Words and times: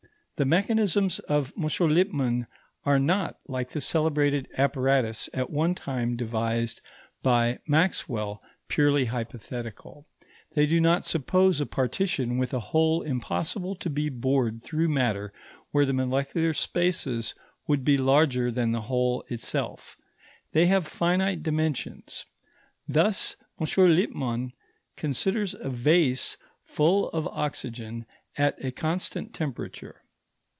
The 0.37 0.45
mechanisms 0.45 1.19
of 1.19 1.53
M. 1.55 1.67
Lippmann 1.89 2.47
are 2.83 2.97
not, 2.97 3.37
like 3.47 3.69
the 3.69 3.79
celebrated 3.79 4.47
apparatus 4.57 5.29
at 5.35 5.51
one 5.51 5.75
time 5.75 6.15
devised 6.17 6.81
by 7.21 7.59
Maxwell, 7.67 8.41
purely 8.67 9.05
hypothetical. 9.05 10.07
They 10.55 10.65
do 10.65 10.81
not 10.81 11.05
suppose 11.05 11.61
a 11.61 11.67
partition 11.67 12.39
with 12.39 12.55
a 12.55 12.59
hole 12.59 13.03
impossible 13.03 13.75
to 13.75 13.89
be 13.91 14.09
bored 14.09 14.63
through 14.63 14.89
matter 14.89 15.31
where 15.69 15.85
the 15.85 15.93
molecular 15.93 16.55
spaces 16.55 17.35
would 17.67 17.85
be 17.85 17.97
larger 17.99 18.49
than 18.49 18.71
the 18.71 18.81
hole 18.81 19.23
itself. 19.29 19.95
They 20.53 20.65
have 20.65 20.87
finite 20.87 21.43
dimensions. 21.43 22.25
Thus 22.87 23.35
M. 23.61 23.67
Lippmann 23.77 24.53
considers 24.95 25.53
a 25.53 25.69
vase 25.69 26.37
full 26.63 27.09
of 27.09 27.27
oxygen 27.27 28.07
at 28.39 28.55
a 28.65 28.71
constant 28.71 29.35
temperature. 29.35 29.97